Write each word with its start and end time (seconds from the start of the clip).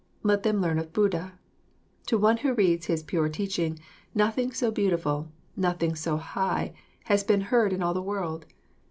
Let 0.23 0.41
them 0.41 0.59
learn 0.63 0.79
of 0.79 0.93
Buddha. 0.93 1.37
To 2.07 2.17
one 2.17 2.37
who 2.37 2.55
reads 2.55 2.87
his 2.87 3.03
pure 3.03 3.29
teaching, 3.29 3.77
nothing 4.15 4.51
so 4.51 4.71
beautiful, 4.71 5.27
nothing 5.55 5.93
so 5.93 6.17
high, 6.17 6.73
has 7.03 7.23
been 7.23 7.41
heard 7.53 7.71
in 7.71 7.83
all 7.83 7.93
the 7.93 8.01
world. 8.01 8.47